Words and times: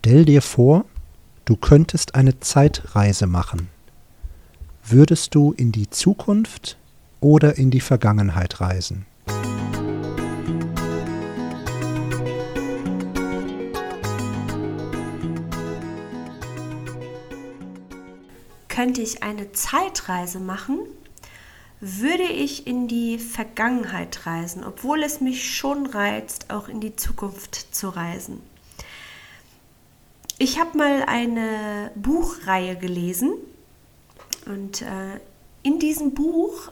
Stell 0.00 0.24
dir 0.24 0.40
vor, 0.40 0.86
du 1.44 1.54
könntest 1.54 2.14
eine 2.14 2.38
Zeitreise 2.40 3.26
machen. 3.26 3.68
Würdest 4.82 5.34
du 5.34 5.52
in 5.52 5.70
die 5.70 5.90
Zukunft 5.90 6.78
oder 7.20 7.58
in 7.58 7.70
die 7.70 7.80
Vergangenheit 7.80 8.60
reisen? 8.62 9.04
Könnte 18.68 19.02
ich 19.02 19.22
eine 19.22 19.52
Zeitreise 19.52 20.38
machen, 20.38 20.78
würde 21.80 22.22
ich 22.22 22.66
in 22.66 22.88
die 22.88 23.18
Vergangenheit 23.18 24.24
reisen, 24.24 24.64
obwohl 24.64 25.02
es 25.02 25.20
mich 25.20 25.54
schon 25.54 25.86
reizt, 25.86 26.50
auch 26.50 26.68
in 26.68 26.80
die 26.80 26.96
Zukunft 26.96 27.74
zu 27.74 27.90
reisen. 27.90 28.40
Ich 30.40 30.60
habe 30.60 30.78
mal 30.78 31.02
eine 31.02 31.90
Buchreihe 31.96 32.76
gelesen 32.76 33.32
und 34.46 34.82
äh, 34.82 35.18
in 35.64 35.80
diesem 35.80 36.14
Buch 36.14 36.70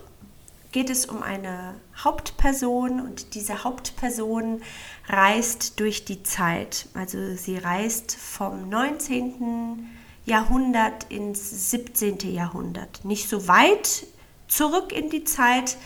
geht 0.70 0.88
es 0.88 1.07
um 1.07 1.20
eine 1.20 1.74
Hauptperson 1.97 3.01
und 3.01 3.34
diese 3.34 3.65
Hauptperson 3.65 4.62
reist 5.09 5.80
durch 5.80 6.05
die 6.05 6.23
Zeit. 6.23 6.87
Also 6.95 7.34
sie 7.34 7.59
reist 7.59 8.15
vom 8.15 8.69
19. 8.69 9.88
Jahrhundert 10.27 11.10
ins 11.10 11.71
17. 11.71 12.19
Jahrhundert. 12.33 13.05
Nicht 13.05 13.29
so 13.29 13.48
weit 13.48 14.07
zurück 14.46 14.93
in 14.93 15.10
die 15.10 15.24
Zeit, 15.24 15.77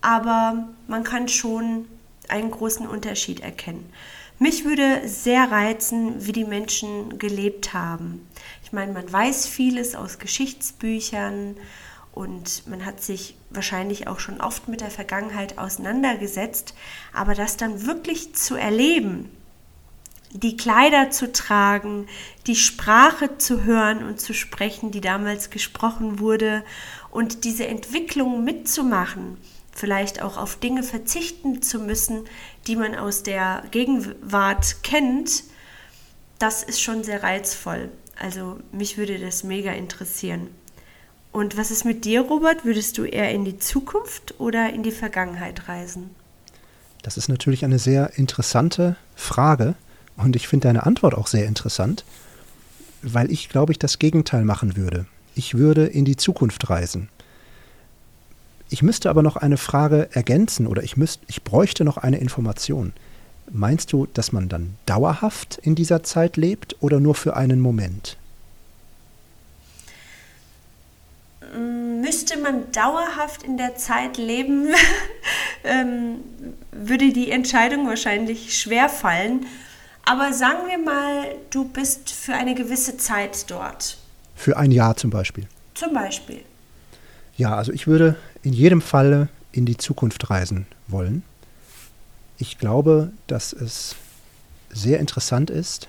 aber 0.00 0.68
man 0.86 1.04
kann 1.04 1.28
schon 1.28 1.88
einen 2.28 2.50
großen 2.50 2.86
Unterschied 2.86 3.40
erkennen. 3.40 3.92
Mich 4.40 4.64
würde 4.64 5.08
sehr 5.08 5.50
reizen, 5.50 6.24
wie 6.24 6.32
die 6.32 6.44
Menschen 6.44 7.18
gelebt 7.18 7.74
haben. 7.74 8.28
Ich 8.62 8.72
meine, 8.72 8.92
man 8.92 9.12
weiß 9.12 9.48
vieles 9.48 9.96
aus 9.96 10.20
Geschichtsbüchern 10.20 11.56
und 12.12 12.66
man 12.68 12.84
hat 12.84 13.02
sich 13.02 13.36
wahrscheinlich 13.50 14.06
auch 14.06 14.20
schon 14.20 14.40
oft 14.40 14.68
mit 14.68 14.80
der 14.80 14.90
Vergangenheit 14.90 15.58
auseinandergesetzt, 15.58 16.74
aber 17.12 17.34
das 17.34 17.56
dann 17.56 17.84
wirklich 17.84 18.34
zu 18.36 18.54
erleben, 18.54 19.28
die 20.30 20.56
Kleider 20.56 21.10
zu 21.10 21.32
tragen, 21.32 22.06
die 22.46 22.56
Sprache 22.56 23.38
zu 23.38 23.64
hören 23.64 24.04
und 24.04 24.20
zu 24.20 24.34
sprechen, 24.34 24.92
die 24.92 25.00
damals 25.00 25.50
gesprochen 25.50 26.20
wurde 26.20 26.64
und 27.10 27.44
diese 27.44 27.66
Entwicklung 27.66 28.44
mitzumachen, 28.44 29.38
vielleicht 29.78 30.20
auch 30.22 30.36
auf 30.36 30.56
Dinge 30.56 30.82
verzichten 30.82 31.62
zu 31.62 31.78
müssen, 31.78 32.24
die 32.66 32.76
man 32.76 32.94
aus 32.94 33.22
der 33.22 33.62
Gegenwart 33.70 34.82
kennt, 34.82 35.44
das 36.38 36.62
ist 36.62 36.80
schon 36.80 37.04
sehr 37.04 37.22
reizvoll. 37.22 37.88
Also 38.18 38.58
mich 38.72 38.98
würde 38.98 39.18
das 39.18 39.44
mega 39.44 39.72
interessieren. 39.72 40.48
Und 41.30 41.56
was 41.56 41.70
ist 41.70 41.84
mit 41.84 42.04
dir, 42.04 42.22
Robert? 42.22 42.64
Würdest 42.64 42.98
du 42.98 43.04
eher 43.04 43.30
in 43.30 43.44
die 43.44 43.58
Zukunft 43.58 44.34
oder 44.38 44.72
in 44.72 44.82
die 44.82 44.90
Vergangenheit 44.90 45.68
reisen? 45.68 46.10
Das 47.02 47.16
ist 47.16 47.28
natürlich 47.28 47.64
eine 47.64 47.78
sehr 47.78 48.18
interessante 48.18 48.96
Frage 49.14 49.74
und 50.16 50.34
ich 50.34 50.48
finde 50.48 50.68
deine 50.68 50.84
Antwort 50.84 51.14
auch 51.14 51.28
sehr 51.28 51.46
interessant, 51.46 52.04
weil 53.02 53.30
ich 53.30 53.48
glaube 53.48 53.72
ich 53.72 53.78
das 53.78 54.00
Gegenteil 54.00 54.44
machen 54.44 54.76
würde. 54.76 55.06
Ich 55.36 55.54
würde 55.54 55.86
in 55.86 56.04
die 56.04 56.16
Zukunft 56.16 56.68
reisen. 56.68 57.08
Ich 58.70 58.82
müsste 58.82 59.08
aber 59.08 59.22
noch 59.22 59.36
eine 59.36 59.56
Frage 59.56 60.08
ergänzen 60.12 60.66
oder 60.66 60.82
ich, 60.82 60.96
müsst, 60.96 61.20
ich 61.26 61.42
bräuchte 61.42 61.84
noch 61.84 61.96
eine 61.96 62.18
Information. 62.18 62.92
Meinst 63.50 63.92
du, 63.92 64.06
dass 64.12 64.32
man 64.32 64.48
dann 64.48 64.76
dauerhaft 64.84 65.58
in 65.62 65.74
dieser 65.74 66.02
Zeit 66.02 66.36
lebt 66.36 66.76
oder 66.80 67.00
nur 67.00 67.14
für 67.14 67.34
einen 67.34 67.60
Moment? 67.60 68.18
Müsste 71.54 72.38
man 72.38 72.70
dauerhaft 72.72 73.42
in 73.42 73.56
der 73.56 73.76
Zeit 73.76 74.18
leben, 74.18 74.68
ähm, 75.64 76.16
würde 76.72 77.10
die 77.12 77.30
Entscheidung 77.30 77.86
wahrscheinlich 77.86 78.58
schwer 78.58 78.90
fallen. 78.90 79.46
Aber 80.04 80.34
sagen 80.34 80.68
wir 80.68 80.78
mal, 80.78 81.36
du 81.50 81.64
bist 81.64 82.10
für 82.10 82.34
eine 82.34 82.54
gewisse 82.54 82.98
Zeit 82.98 83.50
dort. 83.50 83.96
Für 84.34 84.58
ein 84.58 84.70
Jahr 84.70 84.96
zum 84.96 85.10
Beispiel. 85.10 85.46
Zum 85.74 85.94
Beispiel. 85.94 86.42
Ja, 87.38 87.56
also 87.56 87.72
ich 87.72 87.86
würde 87.86 88.16
in 88.48 88.54
jedem 88.54 88.80
Falle 88.80 89.28
in 89.52 89.66
die 89.66 89.76
Zukunft 89.76 90.30
reisen 90.30 90.64
wollen. 90.86 91.22
Ich 92.38 92.56
glaube, 92.56 93.12
dass 93.26 93.52
es 93.52 93.94
sehr 94.70 95.00
interessant 95.00 95.50
ist, 95.50 95.86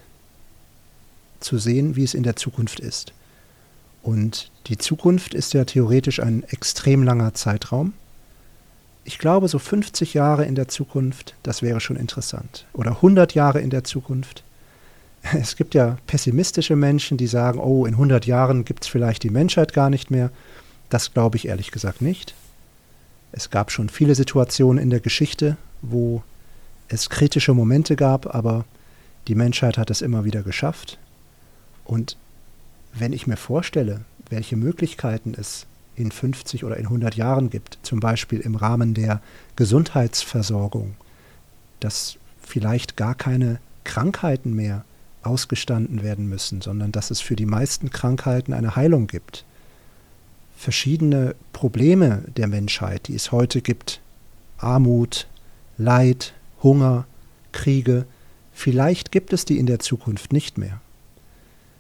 zu 1.39 1.57
sehen, 1.57 1.95
wie 1.95 2.03
es 2.03 2.13
in 2.13 2.23
der 2.23 2.35
Zukunft 2.35 2.81
ist. 2.81 3.13
Und 4.03 4.51
die 4.67 4.77
Zukunft 4.77 5.33
ist 5.33 5.53
ja 5.53 5.63
theoretisch 5.63 6.19
ein 6.19 6.43
extrem 6.49 7.03
langer 7.03 7.33
Zeitraum. 7.33 7.93
Ich 9.05 9.19
glaube, 9.19 9.47
so 9.47 9.57
50 9.57 10.13
Jahre 10.13 10.43
in 10.43 10.55
der 10.55 10.67
Zukunft, 10.67 11.35
das 11.43 11.61
wäre 11.61 11.79
schon 11.79 11.95
interessant. 11.95 12.65
Oder 12.73 12.91
100 12.91 13.35
Jahre 13.35 13.61
in 13.61 13.69
der 13.69 13.85
Zukunft. 13.85 14.43
Es 15.33 15.55
gibt 15.55 15.75
ja 15.75 15.97
pessimistische 16.07 16.75
Menschen, 16.75 17.15
die 17.17 17.27
sagen, 17.27 17.59
oh, 17.59 17.85
in 17.85 17.93
100 17.93 18.25
Jahren 18.25 18.65
gibt 18.65 18.83
es 18.83 18.89
vielleicht 18.89 19.23
die 19.23 19.29
Menschheit 19.29 19.71
gar 19.71 19.89
nicht 19.89 20.11
mehr. 20.11 20.29
Das 20.89 21.13
glaube 21.13 21.37
ich 21.37 21.47
ehrlich 21.47 21.71
gesagt 21.71 22.01
nicht. 22.01 22.35
Es 23.31 23.49
gab 23.49 23.71
schon 23.71 23.89
viele 23.89 24.15
Situationen 24.15 24.81
in 24.81 24.89
der 24.89 24.99
Geschichte, 24.99 25.57
wo 25.81 26.23
es 26.87 27.09
kritische 27.09 27.53
Momente 27.53 27.95
gab, 27.95 28.33
aber 28.33 28.65
die 29.27 29.35
Menschheit 29.35 29.77
hat 29.77 29.91
es 29.91 30.01
immer 30.01 30.25
wieder 30.25 30.41
geschafft. 30.41 30.97
Und 31.85 32.17
wenn 32.93 33.13
ich 33.13 33.27
mir 33.27 33.37
vorstelle, 33.37 34.01
welche 34.29 34.55
Möglichkeiten 34.55 35.33
es 35.37 35.65
in 35.95 36.11
50 36.11 36.63
oder 36.63 36.77
in 36.77 36.85
100 36.85 37.15
Jahren 37.15 37.49
gibt, 37.49 37.77
zum 37.83 37.99
Beispiel 37.99 38.39
im 38.39 38.55
Rahmen 38.55 38.93
der 38.93 39.21
Gesundheitsversorgung, 39.55 40.95
dass 41.79 42.17
vielleicht 42.41 42.97
gar 42.97 43.15
keine 43.15 43.59
Krankheiten 43.83 44.53
mehr 44.53 44.85
ausgestanden 45.21 46.01
werden 46.01 46.27
müssen, 46.27 46.61
sondern 46.61 46.91
dass 46.91 47.11
es 47.11 47.21
für 47.21 47.35
die 47.35 47.45
meisten 47.45 47.89
Krankheiten 47.89 48.53
eine 48.53 48.75
Heilung 48.75 49.07
gibt, 49.07 49.45
verschiedene 50.59 51.35
Probleme 51.53 52.21
der 52.35 52.47
Menschheit, 52.47 53.07
die 53.07 53.15
es 53.15 53.31
heute 53.31 53.61
gibt, 53.61 54.01
Armut, 54.57 55.27
Leid, 55.77 56.33
Hunger, 56.61 57.05
Kriege, 57.53 58.05
vielleicht 58.51 59.13
gibt 59.13 59.31
es 59.31 59.45
die 59.45 59.57
in 59.57 59.67
der 59.67 59.79
Zukunft 59.79 60.33
nicht 60.33 60.57
mehr. 60.57 60.81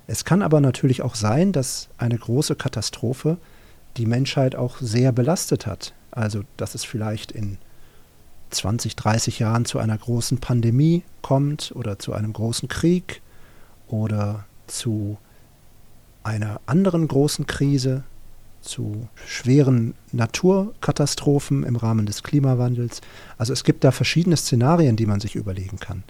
Es 0.07 0.23
kann 0.23 0.41
aber 0.41 0.61
natürlich 0.61 1.01
auch 1.01 1.15
sein, 1.15 1.51
dass 1.51 1.89
eine 1.97 2.17
große 2.17 2.55
Katastrophe 2.55 3.37
die 3.97 4.05
Menschheit 4.05 4.55
auch 4.55 4.77
sehr 4.79 5.11
belastet 5.11 5.65
hat. 5.65 5.93
Also, 6.11 6.43
dass 6.55 6.73
es 6.73 6.85
vielleicht 6.85 7.33
in 7.33 7.57
20, 8.51 8.95
30 8.95 9.39
Jahren 9.39 9.65
zu 9.65 9.79
einer 9.79 9.97
großen 9.97 10.37
Pandemie 10.37 11.03
kommt 11.21 11.73
oder 11.75 11.99
zu 11.99 12.13
einem 12.13 12.31
großen 12.31 12.69
Krieg 12.69 13.21
oder 13.89 14.45
zu 14.67 15.17
einer 16.23 16.61
anderen 16.65 17.09
großen 17.09 17.45
Krise, 17.45 18.03
zu 18.61 19.07
schweren 19.25 19.93
Naturkatastrophen 20.11 21.63
im 21.63 21.75
Rahmen 21.75 22.05
des 22.05 22.23
Klimawandels. 22.23 23.01
Also 23.37 23.53
es 23.53 23.63
gibt 23.63 23.83
da 23.83 23.91
verschiedene 23.91 24.37
Szenarien, 24.37 24.95
die 24.95 25.05
man 25.05 25.19
sich 25.19 25.35
überlegen 25.35 25.79
kann. 25.79 26.03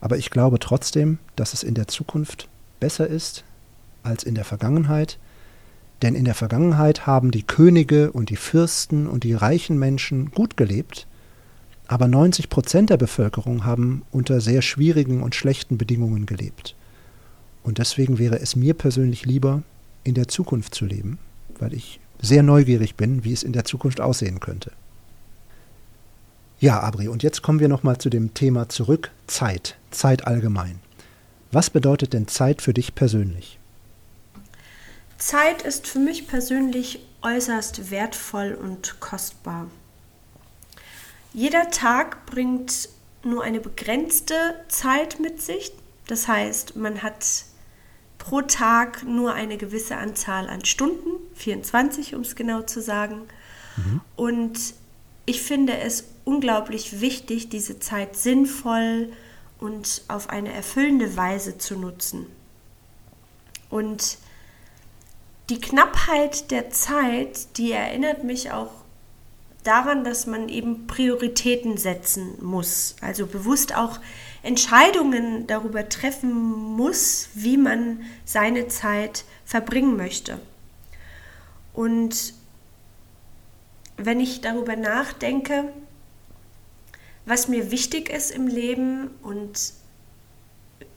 Aber 0.00 0.16
ich 0.16 0.30
glaube 0.30 0.58
trotzdem, 0.58 1.18
dass 1.36 1.54
es 1.54 1.62
in 1.62 1.74
der 1.74 1.88
Zukunft 1.88 2.48
besser 2.80 3.06
ist 3.06 3.44
als 4.02 4.24
in 4.24 4.34
der 4.34 4.44
Vergangenheit. 4.44 5.18
Denn 6.02 6.14
in 6.14 6.24
der 6.24 6.34
Vergangenheit 6.34 7.06
haben 7.06 7.30
die 7.30 7.42
Könige 7.42 8.12
und 8.12 8.28
die 8.28 8.36
Fürsten 8.36 9.06
und 9.06 9.24
die 9.24 9.34
reichen 9.34 9.78
Menschen 9.78 10.30
gut 10.30 10.56
gelebt, 10.56 11.06
aber 11.88 12.08
90 12.08 12.50
Prozent 12.50 12.90
der 12.90 12.96
Bevölkerung 12.96 13.64
haben 13.64 14.02
unter 14.10 14.40
sehr 14.40 14.60
schwierigen 14.60 15.22
und 15.22 15.34
schlechten 15.34 15.78
Bedingungen 15.78 16.26
gelebt. 16.26 16.74
Und 17.62 17.78
deswegen 17.78 18.18
wäre 18.18 18.40
es 18.40 18.56
mir 18.56 18.74
persönlich 18.74 19.24
lieber, 19.24 19.62
in 20.04 20.14
der 20.14 20.28
Zukunft 20.28 20.74
zu 20.74 20.84
leben 20.84 21.18
weil 21.60 21.74
ich 21.74 22.00
sehr 22.20 22.42
neugierig 22.42 22.94
bin, 22.94 23.24
wie 23.24 23.32
es 23.32 23.42
in 23.42 23.52
der 23.52 23.64
Zukunft 23.64 24.00
aussehen 24.00 24.40
könnte. 24.40 24.72
Ja, 26.58 26.80
Abri, 26.80 27.08
und 27.08 27.22
jetzt 27.22 27.42
kommen 27.42 27.60
wir 27.60 27.68
nochmal 27.68 27.98
zu 27.98 28.08
dem 28.08 28.32
Thema 28.32 28.68
zurück, 28.68 29.10
Zeit, 29.26 29.76
Zeit 29.90 30.26
allgemein. 30.26 30.80
Was 31.52 31.70
bedeutet 31.70 32.12
denn 32.12 32.28
Zeit 32.28 32.62
für 32.62 32.72
dich 32.72 32.94
persönlich? 32.94 33.58
Zeit 35.18 35.62
ist 35.62 35.86
für 35.86 35.98
mich 35.98 36.26
persönlich 36.26 37.00
äußerst 37.22 37.90
wertvoll 37.90 38.58
und 38.60 39.00
kostbar. 39.00 39.66
Jeder 41.32 41.70
Tag 41.70 42.24
bringt 42.26 42.88
nur 43.22 43.42
eine 43.42 43.60
begrenzte 43.60 44.34
Zeit 44.68 45.20
mit 45.20 45.42
sich. 45.42 45.72
Das 46.06 46.28
heißt, 46.28 46.76
man 46.76 47.02
hat 47.02 47.44
pro 48.18 48.42
Tag 48.42 49.04
nur 49.04 49.34
eine 49.34 49.56
gewisse 49.56 49.96
Anzahl 49.96 50.48
an 50.48 50.64
Stunden, 50.64 51.15
24 51.36 52.14
um 52.14 52.22
es 52.22 52.34
genau 52.34 52.62
zu 52.62 52.80
sagen. 52.82 53.22
Mhm. 53.76 54.00
Und 54.16 54.58
ich 55.26 55.42
finde 55.42 55.78
es 55.78 56.04
unglaublich 56.24 57.00
wichtig, 57.00 57.48
diese 57.48 57.78
Zeit 57.78 58.16
sinnvoll 58.16 59.12
und 59.58 60.02
auf 60.08 60.30
eine 60.30 60.52
erfüllende 60.52 61.16
Weise 61.16 61.58
zu 61.58 61.76
nutzen. 61.76 62.26
Und 63.70 64.18
die 65.50 65.60
Knappheit 65.60 66.50
der 66.50 66.70
Zeit, 66.70 67.56
die 67.56 67.72
erinnert 67.72 68.24
mich 68.24 68.50
auch 68.50 68.72
daran, 69.64 70.04
dass 70.04 70.26
man 70.26 70.48
eben 70.48 70.86
Prioritäten 70.86 71.76
setzen 71.76 72.34
muss. 72.40 72.96
Also 73.00 73.26
bewusst 73.26 73.74
auch 73.74 73.98
Entscheidungen 74.42 75.46
darüber 75.46 75.88
treffen 75.88 76.32
muss, 76.32 77.28
wie 77.34 77.56
man 77.56 78.02
seine 78.24 78.68
Zeit 78.68 79.24
verbringen 79.44 79.96
möchte. 79.96 80.40
Und 81.76 82.32
wenn 83.98 84.18
ich 84.18 84.40
darüber 84.40 84.76
nachdenke, 84.76 85.72
was 87.26 87.48
mir 87.48 87.70
wichtig 87.70 88.08
ist 88.08 88.30
im 88.30 88.46
Leben 88.48 89.10
und 89.22 89.74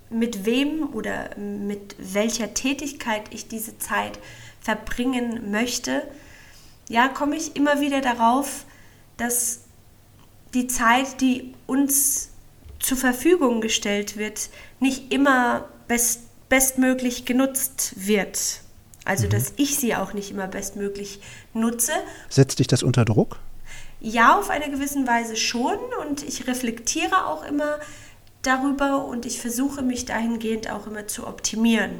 mit 0.09 0.45
wem 0.45 0.93
oder 0.93 1.35
mit 1.37 1.95
welcher 1.99 2.53
Tätigkeit 2.53 3.23
ich 3.31 3.49
diese 3.49 3.77
Zeit 3.77 4.19
verbringen 4.61 5.51
möchte, 5.51 6.07
ja, 6.87 7.09
komme 7.09 7.35
ich 7.35 7.57
immer 7.57 7.81
wieder 7.81 7.99
darauf, 7.99 8.65
dass 9.17 9.61
die 10.53 10.67
Zeit, 10.67 11.19
die 11.19 11.53
uns 11.67 12.29
zur 12.79 12.97
Verfügung 12.97 13.59
gestellt 13.59 14.15
wird, 14.15 14.49
nicht 14.79 15.11
immer 15.11 15.67
best, 15.89 16.21
bestmöglich 16.47 17.25
genutzt 17.25 17.93
wird. 17.97 18.61
Also, 19.09 19.25
mhm. 19.25 19.31
dass 19.31 19.53
ich 19.57 19.75
sie 19.75 19.95
auch 19.95 20.13
nicht 20.13 20.29
immer 20.29 20.45
bestmöglich 20.45 21.19
nutze. 21.55 21.93
Setzt 22.29 22.59
dich 22.59 22.67
das 22.67 22.83
unter 22.83 23.05
Druck? 23.05 23.39
Ja, 23.99 24.37
auf 24.37 24.51
eine 24.51 24.69
gewisse 24.69 25.05
Weise 25.07 25.35
schon. 25.35 25.77
Und 26.07 26.21
ich 26.21 26.45
reflektiere 26.45 27.25
auch 27.25 27.43
immer 27.43 27.79
darüber 28.43 29.05
und 29.05 29.25
ich 29.25 29.41
versuche 29.41 29.81
mich 29.81 30.05
dahingehend 30.05 30.71
auch 30.71 30.85
immer 30.85 31.07
zu 31.07 31.25
optimieren. 31.25 31.91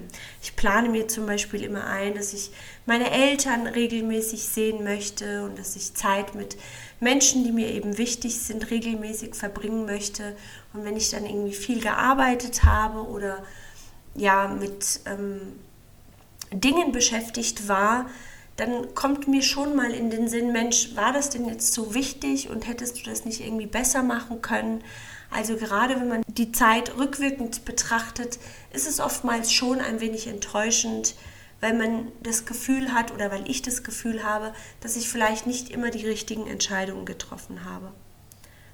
Ich 0.43 0.55
plane 0.55 0.87
mir 0.87 1.07
zum 1.07 1.25
Beispiel 1.25 1.63
immer 1.63 1.87
ein, 1.87 2.13
dass 2.13 2.31
ich 2.33 2.51
meine 2.85 3.09
Eltern 3.09 3.65
regelmäßig 3.65 4.45
sehen 4.45 4.83
möchte 4.83 5.43
und 5.43 5.57
dass 5.57 5.75
ich 5.75 5.95
Zeit 5.95 6.35
mit 6.35 6.57
Menschen, 6.99 7.43
die 7.43 7.51
mir 7.51 7.69
eben 7.69 7.97
wichtig 7.97 8.39
sind, 8.39 8.69
regelmäßig 8.69 9.33
verbringen 9.33 9.85
möchte. 9.85 10.37
Und 10.73 10.85
wenn 10.85 10.95
ich 10.95 11.09
dann 11.09 11.25
irgendwie 11.25 11.55
viel 11.55 11.81
gearbeitet 11.81 12.63
habe 12.63 13.01
oder 13.09 13.43
ja 14.15 14.47
mit 14.47 15.01
ähm, 15.07 15.41
Dingen 16.51 16.91
beschäftigt 16.91 17.67
war, 17.67 18.09
dann 18.57 18.93
kommt 18.93 19.27
mir 19.27 19.41
schon 19.41 19.75
mal 19.75 19.91
in 19.91 20.09
den 20.09 20.27
Sinn, 20.27 20.51
Mensch, 20.51 20.95
war 20.95 21.13
das 21.13 21.29
denn 21.29 21.45
jetzt 21.45 21.73
so 21.73 21.93
wichtig 21.93 22.49
und 22.49 22.67
hättest 22.67 22.99
du 22.99 23.09
das 23.09 23.23
nicht 23.23 23.39
irgendwie 23.39 23.67
besser 23.67 24.03
machen 24.03 24.41
können? 24.41 24.83
Also 25.31 25.55
gerade 25.55 25.95
wenn 25.95 26.09
man 26.09 26.23
die 26.27 26.51
Zeit 26.51 26.97
rückwirkend 26.97 27.63
betrachtet, 27.63 28.39
ist 28.73 28.87
es 28.87 28.99
oftmals 28.99 29.53
schon 29.53 29.79
ein 29.79 30.01
wenig 30.01 30.27
enttäuschend, 30.27 31.15
weil 31.61 31.73
man 31.73 32.11
das 32.21 32.45
Gefühl 32.45 32.93
hat 32.93 33.13
oder 33.13 33.31
weil 33.31 33.49
ich 33.49 33.61
das 33.61 33.83
Gefühl 33.83 34.23
habe, 34.23 34.53
dass 34.81 34.95
ich 34.95 35.07
vielleicht 35.07 35.45
nicht 35.47 35.69
immer 35.69 35.91
die 35.91 36.05
richtigen 36.05 36.47
Entscheidungen 36.47 37.05
getroffen 37.05 37.63
habe. 37.63 37.91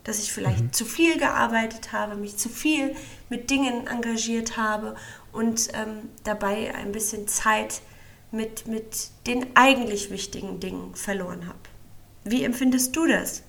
Dass 0.05 0.19
ich 0.19 0.31
vielleicht 0.31 0.63
mhm. 0.63 0.73
zu 0.73 0.85
viel 0.85 1.17
gearbeitet 1.17 1.91
habe, 1.91 2.15
mich 2.15 2.37
zu 2.37 2.47
viel 2.47 2.95
mit 3.29 3.49
Dingen 3.49 3.87
engagiert 3.87 4.55
habe 4.55 4.95
und 5.33 5.67
ähm, 5.73 6.09
dabei 6.23 6.73
ein 6.73 6.93
bisschen 6.93 7.27
Zeit 7.27 7.81
mit, 8.31 8.67
mit 8.67 9.09
den 9.27 9.45
eigentlich 9.55 10.11
wichtigen 10.11 10.59
Dingen 10.59 10.95
verloren 10.95 11.47
habe. 11.47 11.59
Wie 12.23 12.43
empfindest 12.43 12.95
du 12.95 13.07
das? 13.07 13.43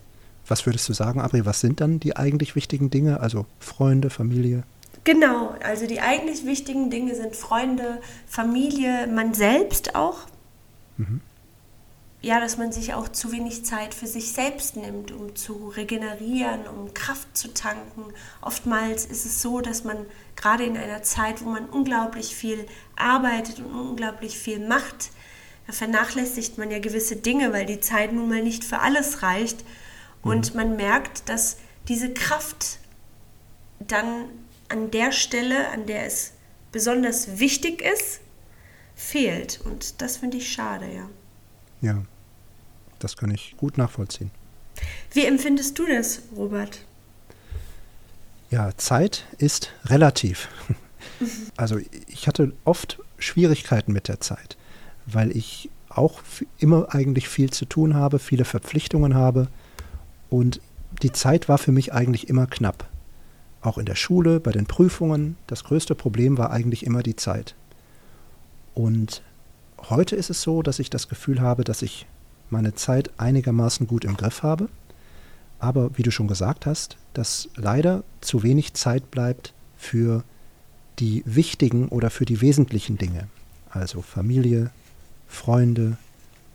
Was 0.47 0.67
würdest 0.67 0.89
du 0.89 0.93
sagen, 0.93 1.21
Abri, 1.21 1.45
was 1.45 1.61
sind 1.61 1.81
dann 1.81 1.99
die 1.99 2.17
eigentlich 2.17 2.55
wichtigen 2.55 2.91
Dinge? 2.91 3.21
Also 3.21 3.47
Freunde, 3.59 4.11
Familie? 4.11 4.65
Genau, 5.05 5.55
also 5.63 5.87
die 5.87 6.01
eigentlich 6.01 6.45
wichtigen 6.45 6.91
Dinge 6.91 7.15
sind 7.15 7.37
Freunde, 7.37 8.01
Familie, 8.27 9.07
man 9.07 9.35
selbst 9.35 9.95
auch. 9.95 10.19
Mhm. 10.97 11.21
Ja, 12.23 12.41
dass 12.41 12.57
man 12.57 12.73
sich 12.73 12.95
auch 12.95 13.09
zu 13.09 13.31
wenig 13.31 13.65
Zeit 13.65 13.95
für 13.95 14.07
sich 14.07 14.33
selbst 14.33 14.77
nimmt, 14.77 15.13
um 15.13 15.37
zu 15.37 15.69
regenerieren, 15.69 16.67
um 16.67 16.93
Kraft 16.95 17.37
zu 17.37 17.53
tanken. 17.53 18.05
Oftmals 18.41 19.05
ist 19.05 19.27
es 19.27 19.43
so, 19.43 19.61
dass 19.61 19.85
man 19.85 20.07
gerade 20.35 20.65
in 20.65 20.77
einer 20.77 21.03
Zeit, 21.03 21.45
wo 21.45 21.51
man 21.51 21.69
unglaublich 21.69 22.35
viel 22.35 22.67
arbeitet 22.97 23.61
und 23.61 23.67
unglaublich 23.67 24.39
viel 24.39 24.67
macht, 24.67 25.11
da 25.67 25.73
vernachlässigt 25.73 26.59
man 26.59 26.71
ja 26.71 26.79
gewisse 26.79 27.17
Dinge, 27.17 27.53
weil 27.53 27.67
die 27.67 27.81
Zeit 27.81 28.13
nun 28.13 28.29
mal 28.29 28.43
nicht 28.43 28.65
für 28.65 28.79
alles 28.79 29.23
reicht. 29.23 29.65
Und 30.23 30.55
mhm. 30.55 30.61
man 30.61 30.77
merkt, 30.77 31.29
dass 31.29 31.59
diese 31.89 32.13
Kraft 32.13 32.79
dann 33.81 34.27
an 34.69 34.91
der 34.91 35.13
Stelle, 35.13 35.69
an 35.69 35.87
der 35.87 36.07
es 36.07 36.33
besonders 36.73 37.39
wichtig 37.39 37.83
ist, 37.83 38.21
fehlt. 38.95 39.61
Und 39.65 40.01
das 40.03 40.19
finde 40.19 40.39
ich 40.39 40.53
schade, 40.53 40.87
ja. 40.93 41.09
Ja, 41.87 42.03
das 42.99 43.17
kann 43.17 43.31
ich 43.31 43.57
gut 43.57 43.79
nachvollziehen. 43.79 44.33
Wie 45.13 45.25
empfindest 45.25 45.79
du 45.79 45.87
das, 45.87 46.23
Robert? 46.35 46.81
Ja, 48.51 48.77
Zeit 48.77 49.25
ist 49.39 49.73
relativ. 49.85 50.49
Also 51.57 51.79
ich 52.09 52.27
hatte 52.27 52.53
oft 52.65 52.99
Schwierigkeiten 53.17 53.93
mit 53.93 54.09
der 54.09 54.21
Zeit, 54.21 54.59
weil 55.07 55.35
ich 55.35 55.71
auch 55.89 56.21
immer 56.59 56.95
eigentlich 56.95 57.29
viel 57.29 57.49
zu 57.51 57.65
tun 57.65 57.95
habe, 57.95 58.19
viele 58.19 58.45
Verpflichtungen 58.45 59.15
habe 59.15 59.49
und 60.29 60.61
die 61.03 61.13
Zeit 61.13 61.49
war 61.49 61.57
für 61.57 61.73
mich 61.73 61.95
eigentlich 61.95 62.29
immer 62.29 62.47
knapp. 62.47 62.91
Auch 63.63 63.79
in 63.79 63.87
der 63.87 63.95
Schule, 63.95 64.41
bei 64.41 64.53
den 64.53 64.67
Prüfungen. 64.67 65.37
Das 65.47 65.65
größte 65.65 65.95
Problem 65.95 66.37
war 66.37 66.51
eigentlich 66.51 66.85
immer 66.85 67.03
die 67.03 67.17
Zeit. 67.17 67.55
Und 68.75 69.23
heute 69.91 70.17
ist 70.17 70.31
es 70.31 70.43
so, 70.43 70.63
dass 70.63 70.79
ich 70.79 70.91
das 70.91 71.09
Gefühl 71.09 71.41
habe, 71.41 71.65
dass 71.65 71.83
ich 71.83 72.07
meine 72.51 72.75
Zeit 72.75 73.11
einigermaßen 73.19 73.87
gut 73.87 74.05
im 74.05 74.17
Griff 74.17 74.43
habe. 74.43 74.69
Aber 75.59 75.97
wie 75.97 76.03
du 76.03 76.11
schon 76.11 76.29
gesagt 76.29 76.67
hast, 76.67 76.97
dass 77.15 77.49
leider 77.57 78.05
zu 78.21 78.43
wenig 78.43 78.75
Zeit 78.75 79.11
bleibt 79.11 79.55
für 79.77 80.23
die 80.99 81.23
wichtigen 81.25 81.89
oder 81.89 82.11
für 82.11 82.25
die 82.25 82.41
wesentlichen 82.41 82.99
Dinge. 82.99 83.29
Also 83.71 84.03
Familie, 84.03 84.71
Freunde 85.27 85.97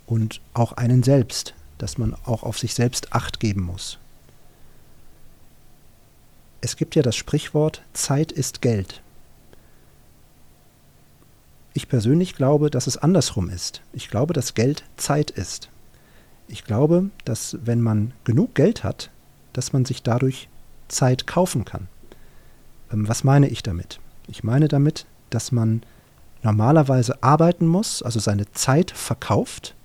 und 0.05 0.41
auch 0.53 0.73
einen 0.73 1.03
selbst, 1.03 1.53
dass 1.77 1.97
man 1.97 2.15
auch 2.25 2.43
auf 2.43 2.59
sich 2.59 2.73
selbst 2.73 3.13
acht 3.13 3.39
geben 3.39 3.61
muss. 3.61 3.97
Es 6.61 6.75
gibt 6.75 6.95
ja 6.95 7.01
das 7.01 7.15
Sprichwort 7.15 7.81
Zeit 7.93 8.31
ist 8.31 8.61
Geld. 8.61 9.01
Ich 11.91 11.93
persönlich 11.93 12.35
glaube, 12.35 12.69
dass 12.69 12.87
es 12.87 12.95
andersrum 12.95 13.49
ist. 13.49 13.81
Ich 13.91 14.09
glaube, 14.09 14.33
dass 14.33 14.53
Geld 14.53 14.85
Zeit 14.95 15.29
ist. 15.29 15.67
Ich 16.47 16.63
glaube, 16.63 17.09
dass 17.25 17.57
wenn 17.65 17.81
man 17.81 18.13
genug 18.23 18.55
Geld 18.55 18.85
hat, 18.85 19.11
dass 19.51 19.73
man 19.73 19.83
sich 19.83 20.01
dadurch 20.01 20.47
Zeit 20.87 21.27
kaufen 21.27 21.65
kann. 21.65 21.89
Ähm, 22.93 23.09
was 23.09 23.25
meine 23.25 23.49
ich 23.49 23.61
damit? 23.61 23.99
Ich 24.29 24.41
meine 24.41 24.69
damit, 24.69 25.05
dass 25.31 25.51
man 25.51 25.83
normalerweise 26.43 27.21
arbeiten 27.21 27.67
muss, 27.67 28.01
also 28.01 28.21
seine 28.21 28.49
Zeit 28.53 28.91
verkauft, 28.91 29.75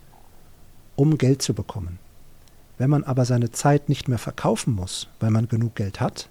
um 0.95 1.19
Geld 1.19 1.43
zu 1.43 1.55
bekommen. 1.55 1.99
Wenn 2.79 2.89
man 2.89 3.03
aber 3.03 3.25
seine 3.25 3.51
Zeit 3.51 3.89
nicht 3.89 4.07
mehr 4.07 4.19
verkaufen 4.19 4.77
muss, 4.77 5.09
weil 5.19 5.33
man 5.33 5.49
genug 5.49 5.75
Geld 5.75 5.99
hat, 5.99 6.29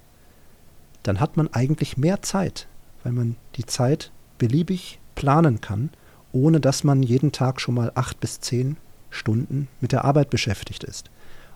dann 1.03 1.20
hat 1.20 1.36
man 1.36 1.53
eigentlich 1.53 1.98
mehr 1.98 2.22
Zeit, 2.22 2.65
weil 3.03 3.12
man 3.12 3.36
die 3.58 3.65
Zeit 3.65 4.13
beliebig 4.38 5.00
planen 5.15 5.62
kann, 5.62 5.89
ohne 6.31 6.60
dass 6.60 6.84
man 6.84 7.01
jeden 7.01 7.31
Tag 7.31 7.62
schon 7.62 7.75
mal 7.75 7.91
acht 7.95 8.19
bis 8.19 8.39
zehn 8.41 8.77
Stunden 9.10 9.67
mit 9.81 9.91
der 9.91 10.05
Arbeit 10.05 10.29
beschäftigt 10.29 10.84
ist. 10.84 11.10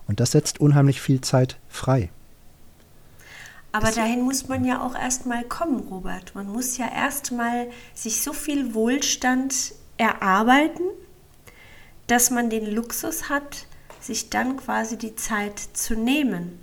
Und 0.08 0.20
das 0.20 0.32
setzt 0.32 0.60
unheimlich 0.60 1.00
viel 1.00 1.20
Zeit 1.20 1.58
frei. 1.68 2.10
Aber 3.72 3.86
das 3.86 3.94
dahin 3.94 4.22
muss 4.22 4.48
man 4.48 4.64
ja 4.64 4.84
auch 4.84 4.96
erstmal 4.96 5.44
kommen, 5.44 5.80
Robert. 5.88 6.34
Man 6.34 6.48
muss 6.50 6.76
ja 6.76 6.90
erstmal 6.92 7.68
sich 7.94 8.22
so 8.22 8.32
viel 8.32 8.74
Wohlstand 8.74 9.72
erarbeiten, 9.96 10.82
dass 12.06 12.30
man 12.30 12.50
den 12.50 12.66
Luxus 12.66 13.28
hat, 13.28 13.66
sich 14.00 14.30
dann 14.30 14.56
quasi 14.56 14.96
die 14.96 15.14
Zeit 15.14 15.58
zu 15.58 15.94
nehmen. 15.94 16.58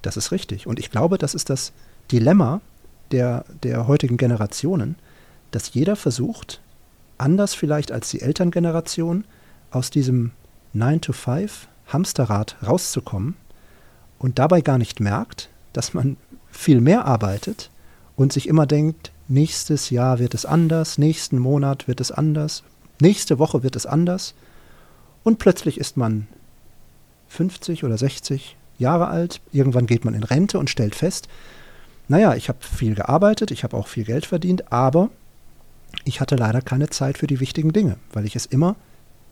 Das 0.00 0.16
ist 0.16 0.32
richtig. 0.32 0.66
Und 0.66 0.78
ich 0.78 0.90
glaube, 0.90 1.18
das 1.18 1.34
ist 1.34 1.50
das 1.50 1.72
Dilemma 2.10 2.62
der, 3.10 3.44
der 3.62 3.86
heutigen 3.86 4.16
Generationen, 4.16 4.96
dass 5.50 5.74
jeder 5.74 5.96
versucht, 5.96 6.60
anders 7.18 7.54
vielleicht 7.54 7.92
als 7.92 8.10
die 8.10 8.22
Elterngeneration, 8.22 9.24
aus 9.70 9.90
diesem 9.90 10.32
9-to-5 10.74 11.50
Hamsterrad 11.88 12.56
rauszukommen 12.66 13.36
und 14.18 14.38
dabei 14.38 14.60
gar 14.60 14.78
nicht 14.78 15.00
merkt, 15.00 15.48
dass 15.72 15.94
man 15.94 16.16
viel 16.50 16.80
mehr 16.80 17.04
arbeitet 17.04 17.70
und 18.16 18.32
sich 18.32 18.48
immer 18.48 18.66
denkt, 18.66 19.12
nächstes 19.28 19.90
Jahr 19.90 20.18
wird 20.18 20.34
es 20.34 20.44
anders, 20.44 20.98
nächsten 20.98 21.38
Monat 21.38 21.88
wird 21.88 22.00
es 22.00 22.10
anders, 22.10 22.62
nächste 23.00 23.38
Woche 23.38 23.62
wird 23.62 23.76
es 23.76 23.86
anders. 23.86 24.34
Und 25.22 25.38
plötzlich 25.38 25.78
ist 25.78 25.96
man 25.96 26.26
50 27.28 27.84
oder 27.84 27.96
60 27.96 28.56
Jahre 28.78 29.08
alt, 29.08 29.40
irgendwann 29.52 29.86
geht 29.86 30.04
man 30.04 30.14
in 30.14 30.24
Rente 30.24 30.58
und 30.58 30.70
stellt 30.70 30.94
fest, 30.94 31.28
naja, 32.08 32.34
ich 32.34 32.48
habe 32.48 32.58
viel 32.60 32.94
gearbeitet, 32.96 33.52
ich 33.52 33.62
habe 33.62 33.76
auch 33.76 33.86
viel 33.86 34.04
Geld 34.04 34.26
verdient, 34.26 34.72
aber 34.72 35.10
ich 36.10 36.20
hatte 36.20 36.34
leider 36.34 36.60
keine 36.60 36.90
Zeit 36.90 37.18
für 37.18 37.28
die 37.28 37.38
wichtigen 37.38 37.72
Dinge, 37.72 37.96
weil 38.12 38.26
ich 38.26 38.34
es 38.34 38.44
immer 38.44 38.74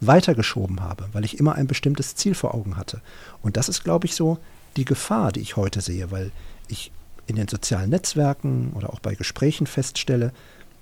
weitergeschoben 0.01 0.81
habe, 0.81 1.09
weil 1.13 1.25
ich 1.25 1.41
immer 1.41 1.57
ein 1.57 1.67
bestimmtes 1.67 2.15
Ziel 2.15 2.37
vor 2.37 2.55
Augen 2.55 2.77
hatte. 2.77 3.03
Und 3.43 3.57
das 3.57 3.69
ist, 3.69 3.83
glaube 3.83 4.07
ich, 4.07 4.15
so 4.15 4.39
die 4.77 4.85
Gefahr, 4.85 5.33
die 5.33 5.41
ich 5.41 5.57
heute 5.57 5.81
sehe, 5.81 6.13
weil 6.13 6.31
ich 6.69 6.93
in 7.27 7.35
den 7.35 7.49
sozialen 7.49 7.91
Netzwerken 7.91 8.75
oder 8.77 8.93
auch 8.93 9.01
bei 9.01 9.17
Gesprächen 9.17 9.67
feststelle, 9.67 10.33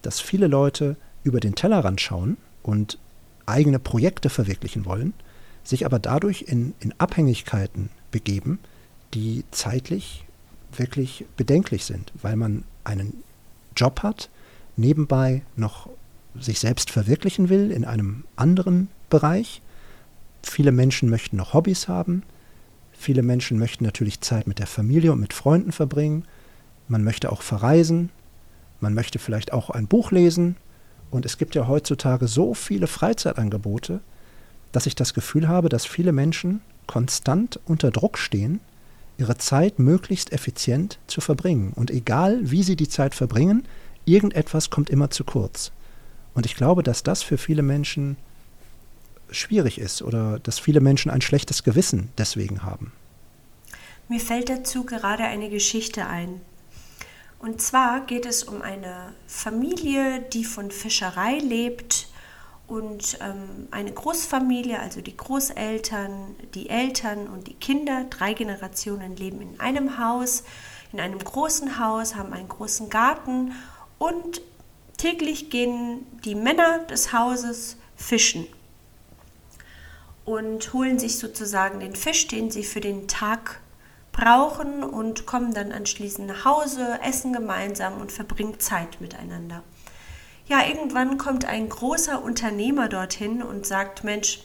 dass 0.02 0.20
viele 0.20 0.48
Leute 0.48 0.96
über 1.24 1.40
den 1.40 1.54
Tellerrand 1.54 2.02
schauen 2.02 2.36
und 2.62 2.98
eigene 3.46 3.78
Projekte 3.78 4.28
verwirklichen 4.28 4.84
wollen, 4.84 5.14
sich 5.64 5.86
aber 5.86 5.98
dadurch 5.98 6.42
in, 6.42 6.74
in 6.80 6.92
Abhängigkeiten 6.98 7.88
begeben, 8.10 8.58
die 9.14 9.44
zeitlich 9.50 10.26
wirklich 10.76 11.24
bedenklich 11.38 11.86
sind, 11.86 12.12
weil 12.20 12.36
man 12.36 12.64
einen 12.84 13.14
Job 13.74 14.02
hat, 14.02 14.28
nebenbei 14.76 15.42
noch 15.56 15.88
sich 16.38 16.60
selbst 16.60 16.90
verwirklichen 16.90 17.48
will 17.48 17.70
in 17.70 17.84
einem 17.84 18.24
anderen 18.36 18.88
Bereich. 19.08 19.62
Viele 20.42 20.72
Menschen 20.72 21.08
möchten 21.08 21.36
noch 21.36 21.54
Hobbys 21.54 21.88
haben. 21.88 22.22
Viele 22.92 23.22
Menschen 23.22 23.58
möchten 23.58 23.84
natürlich 23.84 24.20
Zeit 24.20 24.46
mit 24.46 24.58
der 24.58 24.66
Familie 24.66 25.12
und 25.12 25.20
mit 25.20 25.32
Freunden 25.32 25.72
verbringen. 25.72 26.24
Man 26.88 27.04
möchte 27.04 27.32
auch 27.32 27.42
verreisen. 27.42 28.10
Man 28.80 28.94
möchte 28.94 29.18
vielleicht 29.18 29.52
auch 29.52 29.70
ein 29.70 29.86
Buch 29.86 30.12
lesen. 30.12 30.56
Und 31.10 31.24
es 31.24 31.38
gibt 31.38 31.54
ja 31.54 31.66
heutzutage 31.66 32.28
so 32.28 32.54
viele 32.54 32.86
Freizeitangebote, 32.86 34.00
dass 34.72 34.86
ich 34.86 34.94
das 34.94 35.14
Gefühl 35.14 35.48
habe, 35.48 35.68
dass 35.68 35.86
viele 35.86 36.12
Menschen 36.12 36.60
konstant 36.86 37.60
unter 37.64 37.90
Druck 37.90 38.18
stehen, 38.18 38.60
ihre 39.18 39.38
Zeit 39.38 39.78
möglichst 39.78 40.32
effizient 40.32 40.98
zu 41.06 41.20
verbringen. 41.20 41.72
Und 41.74 41.90
egal, 41.90 42.38
wie 42.42 42.62
sie 42.62 42.76
die 42.76 42.88
Zeit 42.88 43.14
verbringen, 43.14 43.64
irgendetwas 44.06 44.70
kommt 44.70 44.88
immer 44.90 45.10
zu 45.10 45.24
kurz. 45.24 45.70
Und 46.34 46.46
ich 46.46 46.56
glaube, 46.56 46.82
dass 46.82 47.02
das 47.02 47.22
für 47.22 47.38
viele 47.38 47.62
Menschen 47.62 48.16
schwierig 49.30 49.78
ist 49.78 50.02
oder 50.02 50.38
dass 50.38 50.58
viele 50.58 50.80
Menschen 50.80 51.10
ein 51.10 51.20
schlechtes 51.20 51.62
Gewissen 51.62 52.10
deswegen 52.16 52.62
haben. 52.62 52.92
Mir 54.08 54.20
fällt 54.20 54.48
dazu 54.48 54.84
gerade 54.84 55.24
eine 55.24 55.50
Geschichte 55.50 56.06
ein. 56.06 56.40
Und 57.38 57.60
zwar 57.60 58.06
geht 58.06 58.24
es 58.24 58.44
um 58.44 58.62
eine 58.62 59.12
Familie, 59.26 60.20
die 60.32 60.44
von 60.44 60.70
Fischerei 60.70 61.38
lebt 61.38 62.08
und 62.66 63.18
ähm, 63.20 63.68
eine 63.70 63.92
Großfamilie, 63.92 64.78
also 64.80 65.00
die 65.00 65.16
Großeltern, 65.16 66.34
die 66.54 66.68
Eltern 66.68 67.26
und 67.28 67.46
die 67.46 67.54
Kinder, 67.54 68.04
drei 68.10 68.32
Generationen 68.32 69.16
leben 69.16 69.40
in 69.40 69.60
einem 69.60 69.98
Haus, 69.98 70.44
in 70.92 71.00
einem 71.00 71.18
großen 71.18 71.78
Haus, 71.78 72.14
haben 72.14 72.32
einen 72.32 72.48
großen 72.48 72.90
Garten 72.90 73.52
und 73.98 74.40
täglich 74.96 75.50
gehen 75.50 76.06
die 76.24 76.34
Männer 76.34 76.80
des 76.80 77.12
Hauses 77.12 77.76
fischen 77.96 78.46
und 80.24 80.72
holen 80.72 80.98
sich 80.98 81.18
sozusagen 81.18 81.80
den 81.80 81.94
Fisch, 81.94 82.26
den 82.26 82.50
sie 82.50 82.64
für 82.64 82.80
den 82.80 83.08
Tag 83.08 83.60
brauchen 84.12 84.82
und 84.82 85.26
kommen 85.26 85.54
dann 85.54 85.72
anschließend 85.72 86.26
nach 86.26 86.44
Hause, 86.44 86.98
essen 87.02 87.32
gemeinsam 87.32 88.00
und 88.00 88.10
verbringen 88.10 88.58
Zeit 88.58 89.00
miteinander. 89.00 89.62
Ja, 90.48 90.66
irgendwann 90.66 91.18
kommt 91.18 91.44
ein 91.44 91.68
großer 91.68 92.22
Unternehmer 92.22 92.88
dorthin 92.88 93.42
und 93.42 93.66
sagt, 93.66 94.04
Mensch, 94.04 94.40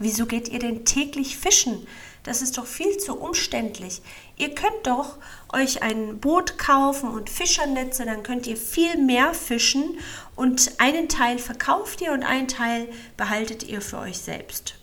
wieso 0.00 0.26
geht 0.26 0.48
ihr 0.48 0.58
denn 0.58 0.84
täglich 0.84 1.36
fischen? 1.36 1.86
Das 2.24 2.42
ist 2.42 2.58
doch 2.58 2.66
viel 2.66 2.98
zu 2.98 3.16
umständlich. 3.16 4.02
Ihr 4.36 4.54
könnt 4.54 4.86
doch 4.86 5.16
euch 5.52 5.82
ein 5.82 6.18
Boot 6.18 6.58
kaufen 6.58 7.08
und 7.08 7.30
Fischernetze, 7.30 8.04
dann 8.04 8.22
könnt 8.22 8.46
ihr 8.46 8.56
viel 8.56 8.98
mehr 8.98 9.32
fischen 9.32 9.98
und 10.36 10.72
einen 10.78 11.08
Teil 11.08 11.38
verkauft 11.38 12.00
ihr 12.00 12.12
und 12.12 12.24
einen 12.24 12.48
Teil 12.48 12.88
behaltet 13.16 13.62
ihr 13.62 13.80
für 13.80 13.98
euch 13.98 14.18
selbst. 14.18 14.74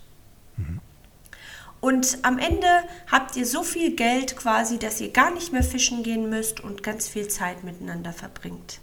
Und 1.79 2.19
am 2.24 2.39
Ende 2.39 2.67
habt 3.12 3.36
ihr 3.36 3.45
so 3.45 3.62
viel 3.62 3.95
Geld 3.95 4.36
quasi, 4.36 4.79
dass 4.79 5.00
ihr 5.00 5.12
gar 5.12 5.31
nicht 5.31 5.53
mehr 5.53 5.63
fischen 5.63 6.01
gehen 6.01 6.29
müsst 6.29 6.59
und 6.59 6.81
ganz 6.81 7.07
viel 7.07 7.27
Zeit 7.27 7.63
miteinander 7.63 8.13
verbringt. 8.13 8.79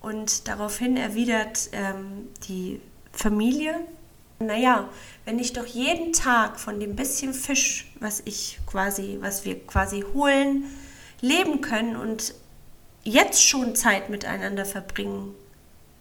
Und 0.00 0.46
daraufhin 0.48 0.96
erwidert 0.96 1.70
ähm, 1.72 2.28
die 2.48 2.80
Familie, 3.12 3.74
naja, 4.46 4.88
wenn 5.24 5.38
ich 5.38 5.52
doch 5.52 5.66
jeden 5.66 6.12
Tag 6.12 6.58
von 6.58 6.80
dem 6.80 6.96
bisschen 6.96 7.34
Fisch, 7.34 7.92
was 8.00 8.22
ich 8.24 8.58
quasi, 8.66 9.18
was 9.20 9.44
wir 9.44 9.64
quasi 9.66 10.04
holen, 10.14 10.64
leben 11.20 11.60
können 11.60 11.96
und 11.96 12.34
jetzt 13.04 13.46
schon 13.46 13.74
Zeit 13.74 14.10
miteinander 14.10 14.64
verbringen 14.64 15.34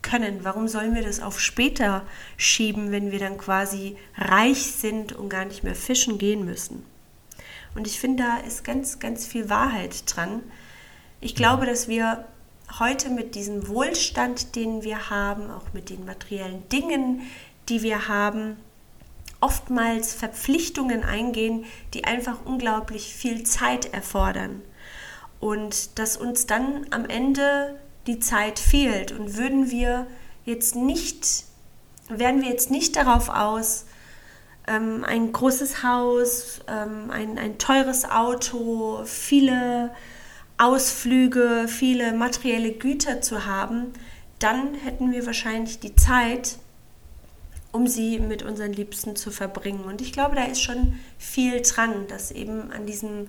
können. 0.02 0.44
Warum 0.44 0.68
sollen 0.68 0.96
wir 0.96 1.04
das 1.04 1.20
auf 1.20 1.40
später 1.40 2.04
schieben, 2.38 2.92
wenn 2.92 3.12
wir 3.12 3.20
dann 3.20 3.38
quasi 3.38 3.98
reich 4.18 4.64
sind 4.64 5.14
und 5.14 5.30
gar 5.30 5.46
nicht 5.46 5.64
mehr 5.64 5.76
fischen 5.76 6.18
gehen 6.18 6.46
müssen? 6.46 6.86
Und 7.76 7.88
ich 7.88 8.00
finde, 8.00 8.24
da 8.24 8.38
ist 8.38 8.64
ganz, 8.64 9.00
ganz 9.00 9.26
viel 9.26 9.50
Wahrheit 9.50 10.04
dran. 10.06 10.44
Ich 11.22 11.36
glaube, 11.36 11.66
dass 11.66 11.88
wir 11.88 12.26
heute 12.80 13.10
mit 13.10 13.36
diesem 13.36 13.68
Wohlstand, 13.68 14.56
den 14.56 14.84
wir 14.84 15.10
haben, 15.10 15.50
auch 15.52 15.74
mit 15.74 15.90
den 15.90 16.06
materiellen 16.06 16.68
Dingen, 16.70 17.22
die 17.70 17.82
wir 17.82 18.08
haben, 18.08 18.58
oftmals 19.40 20.14
Verpflichtungen 20.14 21.04
eingehen, 21.04 21.66
die 21.94 22.04
einfach 22.06 22.46
unglaublich 22.46 23.14
viel 23.16 23.44
Zeit 23.44 23.94
erfordern. 23.94 24.62
Und 25.40 25.98
dass 25.98 26.18
uns 26.18 26.46
dann 26.46 26.86
am 26.92 27.06
Ende 27.06 27.80
die 28.08 28.20
Zeit 28.20 28.60
fehlt. 28.60 29.12
Und 29.12 29.36
würden 29.38 29.72
wir 29.72 30.08
jetzt 30.46 30.76
nicht, 30.76 31.46
wären 32.10 32.42
wir 32.42 32.50
jetzt 32.50 32.70
nicht 32.72 32.96
darauf 32.96 33.30
aus, 33.30 33.86
ähm, 34.68 35.04
ein 35.04 35.32
großes 35.32 35.84
Haus, 35.84 36.60
ähm, 36.68 37.10
ein, 37.10 37.38
ein 37.38 37.58
teures 37.58 38.10
Auto, 38.10 39.02
viele 39.06 39.92
Ausflüge, 40.58 41.66
viele 41.68 42.14
materielle 42.14 42.72
Güter 42.72 43.22
zu 43.22 43.46
haben, 43.46 43.94
dann 44.38 44.76
hätten 44.76 45.12
wir 45.12 45.26
wahrscheinlich 45.26 45.80
die 45.80 45.96
Zeit, 45.96 46.58
um 47.72 47.88
sie 47.88 48.20
mit 48.20 48.44
unseren 48.44 48.74
Liebsten 48.74 49.16
zu 49.16 49.32
verbringen. 49.32 49.84
Und 49.84 50.02
ich 50.02 50.12
glaube, 50.12 50.36
da 50.36 50.46
ist 50.46 50.62
schon 50.62 51.00
viel 51.18 51.62
dran, 51.62 52.08
dass 52.08 52.32
eben 52.32 52.72
an 52.72 52.86
diesem, 52.86 53.28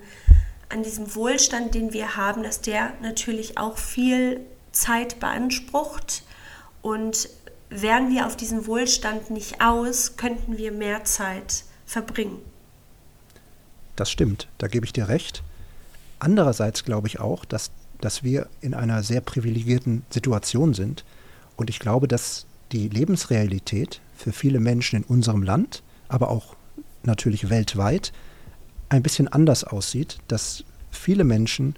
an 0.69 0.83
diesem 0.83 1.15
Wohlstand, 1.15 1.75
den 1.75 1.93
wir 1.93 2.17
haben, 2.17 2.43
dass 2.43 2.61
der 2.61 2.93
natürlich 3.03 3.59
auch 3.59 3.79
viel 3.79 4.41
Zeit 4.73 5.21
beansprucht 5.21 6.25
und 6.81 7.29
wären 7.71 8.11
wir 8.11 8.27
auf 8.27 8.37
diesen 8.37 8.67
Wohlstand 8.67 9.31
nicht 9.31 9.61
aus, 9.61 10.17
könnten 10.17 10.59
wir 10.59 10.73
mehr 10.73 11.05
Zeit 11.05 11.65
verbringen. 11.87 12.39
Das 13.97 14.11
stimmt, 14.11 14.49
da 14.59 14.69
gebe 14.69 14.87
ich 14.87 14.93
dir 14.93 15.09
recht. 15.09 15.43
Andererseits 16.19 16.85
glaube 16.85 17.09
ich 17.09 17.21
auch, 17.21 17.45
dass, 17.45 17.71
dass 18.01 18.23
wir 18.23 18.49
in 18.61 18.75
einer 18.75 19.03
sehr 19.03 19.21
privilegierten 19.21 20.05
Situation 20.11 20.75
sind 20.75 21.05
und 21.57 21.71
ich 21.71 21.79
glaube, 21.79 22.09
dass 22.09 22.47
die 22.73 22.89
Lebensrealität 22.89 24.01
für 24.23 24.33
viele 24.33 24.61
Menschen 24.61 24.97
in 24.97 25.05
unserem 25.05 25.43
Land, 25.43 25.83
aber 26.09 26.31
auch 26.31 26.55
natürlich 27.03 27.51
weltweit, 27.51 28.13
ein 28.89 29.03
bisschen 29.03 29.27
anders 29.27 29.65
aussieht, 29.65 30.19
dass 30.29 30.65
viele 30.91 31.25
Menschen 31.25 31.75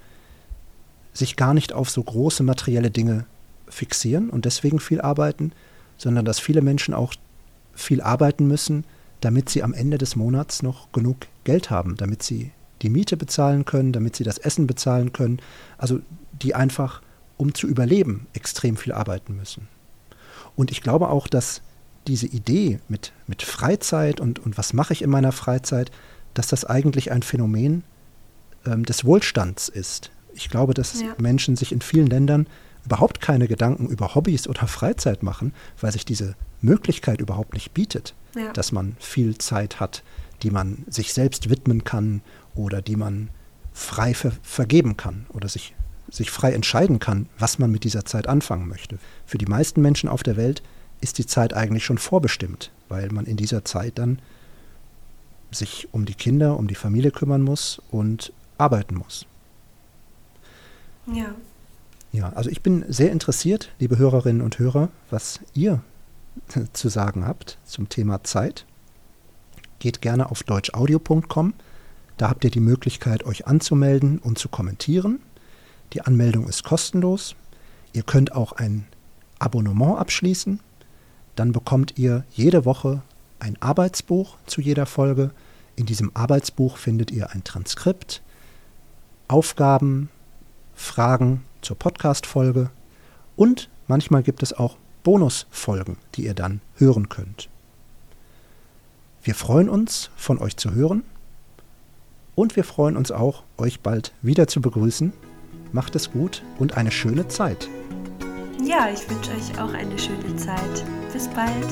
sich 1.15 1.37
gar 1.37 1.55
nicht 1.55 1.73
auf 1.73 1.89
so 1.89 2.03
große 2.03 2.43
materielle 2.43 2.91
Dinge 2.91 3.25
fixieren 3.69 4.29
und 4.29 4.45
deswegen 4.45 4.79
viel 4.79 5.01
arbeiten, 5.01 5.53
sondern 5.97 6.25
dass 6.25 6.39
viele 6.39 6.61
Menschen 6.61 6.93
auch 6.93 7.15
viel 7.73 8.03
arbeiten 8.03 8.47
müssen, 8.47 8.85
damit 9.21 9.49
sie 9.49 9.63
am 9.63 9.73
Ende 9.73 9.97
des 9.97 10.17
Monats 10.17 10.63
noch 10.63 10.93
genug 10.93 11.17
Geld 11.45 11.71
haben, 11.71 11.97
damit 11.97 12.23
sie 12.23 12.51
die 12.83 12.91
Miete 12.91 13.17
bezahlen 13.17 13.65
können, 13.65 13.93
damit 13.93 14.17
sie 14.17 14.25
das 14.25 14.37
Essen 14.37 14.67
bezahlen 14.67 15.15
können, 15.15 15.41
also 15.79 16.01
die 16.33 16.55
einfach, 16.55 17.01
um 17.39 17.55
zu 17.55 17.67
überleben, 17.69 18.27
extrem 18.35 18.77
viel 18.77 18.93
arbeiten 18.93 19.35
müssen. 19.35 19.69
Und 20.57 20.71
ich 20.71 20.83
glaube 20.83 21.09
auch, 21.09 21.27
dass 21.27 21.63
diese 22.07 22.27
Idee 22.27 22.81
mit, 22.89 23.13
mit 23.27 23.43
Freizeit 23.43 24.21
und, 24.21 24.39
und 24.39 24.59
was 24.59 24.73
mache 24.73 24.93
ich 24.93 25.03
in 25.03 25.11
meiner 25.11 25.33
Freizeit, 25.33 25.91
dass 26.35 26.49
das 26.49 26.65
eigentlich 26.65 27.13
ein 27.13 27.23
Phänomen 27.23 27.85
ähm, 28.67 28.85
des 28.85 29.05
Wohlstands 29.05 29.69
ist. 29.69 30.11
Ich 30.35 30.51
glaube, 30.51 30.75
dass 30.75 31.01
ja. 31.01 31.15
Menschen 31.19 31.57
sich 31.57 31.73
in 31.73 31.81
vielen 31.81 32.09
Ländern 32.09 32.47
überhaupt 32.85 33.21
keine 33.21 33.49
Gedanken 33.49 33.89
über 33.89 34.15
Hobbys 34.15 34.47
oder 34.47 34.67
Freizeit 34.67 35.23
machen, 35.23 35.55
weil 35.81 35.93
sich 35.93 36.05
diese 36.05 36.35
Möglichkeit 36.61 37.21
überhaupt 37.21 37.55
nicht 37.55 37.73
bietet, 37.73 38.15
ja. 38.35 38.53
dass 38.53 38.73
man 38.73 38.97
viel 38.99 39.39
Zeit 39.39 39.81
hat, 39.81 40.03
die 40.43 40.51
man 40.51 40.85
sich 40.89 41.13
selbst 41.15 41.49
widmen 41.49 41.85
kann 41.85 42.21
oder 42.55 42.83
die 42.83 42.97
man 42.97 43.31
frei 43.73 44.15
ver 44.15 44.33
vergeben 44.43 44.97
kann 44.97 45.27
oder 45.31 45.49
sich, 45.49 45.75
sich 46.11 46.31
frei 46.31 46.53
entscheiden 46.53 46.99
kann, 46.99 47.29
was 47.39 47.59
man 47.59 47.71
mit 47.71 47.85
dieser 47.85 48.05
Zeit 48.05 48.29
anfangen 48.29 48.69
möchte. 48.69 48.99
Für 49.25 49.39
die 49.39 49.47
meisten 49.47 49.81
Menschen 49.81 50.09
auf 50.09 50.23
der 50.23 50.37
Welt 50.37 50.63
ist 51.05 51.19
die 51.19 51.27
Zeit 51.27 51.53
eigentlich 51.53 51.85
schon 51.85 51.99
vorbestimmt, 51.99 52.71
weil 52.89 53.11
man 53.11 53.27
in 53.27 53.37
dieser 53.37 53.65
Zeit 53.65 53.99
dann 53.99 54.19
sich 55.53 55.87
um 55.93 56.07
die 56.07 56.15
Kinder, 56.15 56.57
um 56.59 56.67
die 56.67 56.75
Familie 56.75 57.11
kümmern 57.11 57.43
muss 57.43 57.81
und 57.91 58.33
arbeiten 58.57 58.97
muss. 58.97 59.27
Ja. 61.13 61.35
Ja, 62.11 62.31
also 62.31 62.49
ich 62.49 62.63
bin 62.63 62.85
sehr 62.89 63.13
interessiert, 63.13 63.71
liebe 63.79 63.99
Hörerinnen 63.99 64.41
und 64.41 64.59
Hörer, 64.59 64.89
was 65.11 65.41
ihr 65.53 65.83
zu 66.73 66.89
sagen 66.89 67.27
habt 67.27 67.59
zum 67.65 67.89
Thema 67.89 68.25
Zeit. 68.25 68.65
Geht 69.81 70.01
gerne 70.01 70.31
auf 70.31 70.43
deutschaudio.com. 70.43 71.53
Da 72.17 72.31
habt 72.31 72.45
ihr 72.45 72.51
die 72.51 72.61
Möglichkeit, 72.61 73.25
euch 73.25 73.47
anzumelden 73.47 74.21
und 74.21 74.39
zu 74.39 74.49
kommentieren. 74.49 75.21
Die 75.93 76.01
Anmeldung 76.01 76.49
ist 76.49 76.65
kostenlos. 76.65 77.37
Ihr 77.93 78.05
könnt 78.05 78.33
auch 78.33 78.53
ein 78.53 78.87
Abonnement 79.39 79.99
abschließen. 79.99 80.61
Dann 81.37 81.53
bekommt 81.53 81.99
ihr 81.99 82.25
jede 82.31 82.65
Woche 82.65 83.03
ein 83.39 83.61
Arbeitsbuch 83.61 84.37
zu 84.47 84.61
jeder 84.61 84.87
Folge. 84.87 85.31
In 85.77 85.87
diesem 85.87 86.11
Arbeitsbuch 86.15 86.77
findet 86.77 87.11
ihr 87.11 87.31
ein 87.31 87.45
Transkript, 87.45 88.23
Aufgaben, 89.29 90.09
Fragen 90.75 91.43
zur 91.61 91.79
Podcast-Folge 91.79 92.71
und 93.37 93.69
manchmal 93.87 94.23
gibt 94.23 94.43
es 94.43 94.53
auch 94.53 94.77
Bonusfolgen, 95.03 95.97
die 96.15 96.25
ihr 96.25 96.35
dann 96.35 96.61
hören 96.77 97.09
könnt. 97.09 97.49
Wir 99.23 99.35
freuen 99.35 99.69
uns, 99.69 100.11
von 100.17 100.39
euch 100.39 100.57
zu 100.57 100.73
hören 100.73 101.03
und 102.35 102.57
wir 102.57 102.65
freuen 102.65 102.97
uns 102.97 103.11
auch, 103.11 103.43
euch 103.57 103.81
bald 103.81 104.13
wieder 104.23 104.47
zu 104.47 104.61
begrüßen. 104.61 105.13
Macht 105.73 105.97
es 105.97 106.13
gut 106.13 106.43
und 106.59 106.77
eine 106.77 106.91
schöne 106.91 107.29
Zeit. 107.29 107.69
Ja, 108.65 108.89
ich 108.91 109.09
wünsche 109.11 109.31
euch 109.33 109.61
auch 109.61 109.75
eine 109.75 109.99
schöne 109.99 110.35
Zeit. 110.37 110.85
Bis 111.13 111.29
bald. 111.29 111.67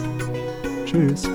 Tschüss. 0.85 1.27